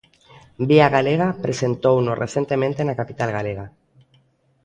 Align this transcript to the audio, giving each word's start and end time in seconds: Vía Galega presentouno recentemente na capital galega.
Vía 0.69 0.87
Galega 0.95 1.27
presentouno 1.45 2.11
recentemente 2.23 2.81
na 2.83 2.97
capital 3.01 3.29
galega. 3.37 3.65